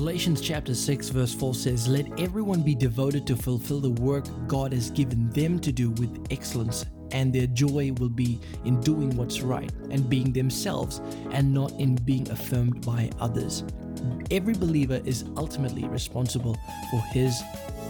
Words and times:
Galatians 0.00 0.40
chapter 0.40 0.74
6 0.74 1.10
verse 1.10 1.34
4 1.34 1.54
says, 1.54 1.86
Let 1.86 2.18
everyone 2.18 2.62
be 2.62 2.74
devoted 2.74 3.26
to 3.26 3.36
fulfill 3.36 3.80
the 3.80 3.90
work 3.90 4.24
God 4.46 4.72
has 4.72 4.90
given 4.90 5.28
them 5.28 5.58
to 5.58 5.70
do 5.70 5.90
with 5.90 6.26
excellence, 6.30 6.86
and 7.12 7.30
their 7.30 7.46
joy 7.48 7.92
will 7.98 8.08
be 8.08 8.40
in 8.64 8.80
doing 8.80 9.14
what's 9.14 9.42
right 9.42 9.70
and 9.90 10.08
being 10.08 10.32
themselves 10.32 11.02
and 11.32 11.52
not 11.52 11.72
in 11.72 11.96
being 11.96 12.26
affirmed 12.30 12.80
by 12.80 13.10
others. 13.20 13.62
Every 14.30 14.54
believer 14.54 15.02
is 15.04 15.26
ultimately 15.36 15.86
responsible 15.86 16.56
for 16.90 17.02
his 17.12 17.42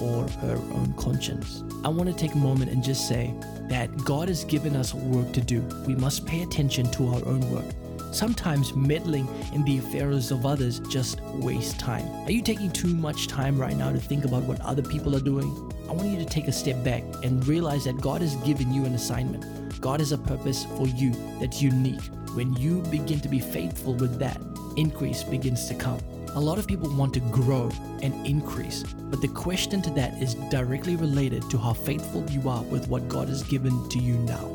or 0.00 0.28
her 0.28 0.56
own 0.56 0.94
conscience. 0.98 1.62
I 1.84 1.88
want 1.88 2.10
to 2.10 2.16
take 2.16 2.34
a 2.34 2.38
moment 2.38 2.72
and 2.72 2.82
just 2.82 3.06
say 3.06 3.32
that 3.68 3.96
God 4.04 4.26
has 4.26 4.42
given 4.42 4.74
us 4.74 4.92
work 4.92 5.30
to 5.34 5.40
do. 5.40 5.60
We 5.86 5.94
must 5.94 6.26
pay 6.26 6.42
attention 6.42 6.90
to 6.90 7.06
our 7.10 7.24
own 7.26 7.48
work. 7.52 7.72
Sometimes 8.12 8.74
meddling 8.76 9.26
in 9.54 9.64
the 9.64 9.78
affairs 9.78 10.30
of 10.30 10.44
others 10.44 10.80
just 10.80 11.18
wastes 11.22 11.72
time. 11.78 12.06
Are 12.26 12.30
you 12.30 12.42
taking 12.42 12.70
too 12.70 12.94
much 12.94 13.26
time 13.26 13.58
right 13.58 13.74
now 13.74 13.90
to 13.90 13.98
think 13.98 14.26
about 14.26 14.42
what 14.42 14.60
other 14.60 14.82
people 14.82 15.16
are 15.16 15.20
doing? 15.20 15.72
I 15.88 15.92
want 15.92 16.08
you 16.08 16.18
to 16.18 16.26
take 16.26 16.46
a 16.46 16.52
step 16.52 16.84
back 16.84 17.04
and 17.24 17.46
realize 17.46 17.84
that 17.84 18.00
God 18.02 18.20
has 18.20 18.36
given 18.36 18.72
you 18.72 18.84
an 18.84 18.94
assignment. 18.94 19.80
God 19.80 20.00
has 20.00 20.12
a 20.12 20.18
purpose 20.18 20.66
for 20.76 20.86
you 20.86 21.12
that's 21.40 21.62
unique. 21.62 22.02
When 22.34 22.52
you 22.54 22.82
begin 22.82 23.18
to 23.20 23.28
be 23.28 23.40
faithful 23.40 23.94
with 23.94 24.18
that, 24.18 24.38
increase 24.76 25.22
begins 25.24 25.66
to 25.68 25.74
come. 25.74 25.98
A 26.34 26.40
lot 26.40 26.58
of 26.58 26.66
people 26.66 26.94
want 26.94 27.14
to 27.14 27.20
grow 27.20 27.70
and 28.02 28.26
increase, 28.26 28.82
but 28.84 29.22
the 29.22 29.28
question 29.28 29.80
to 29.82 29.90
that 29.90 30.20
is 30.22 30.34
directly 30.50 30.96
related 30.96 31.48
to 31.48 31.56
how 31.56 31.72
faithful 31.72 32.24
you 32.30 32.46
are 32.46 32.62
with 32.64 32.88
what 32.88 33.08
God 33.08 33.28
has 33.28 33.42
given 33.42 33.88
to 33.88 33.98
you 33.98 34.14
now. 34.18 34.54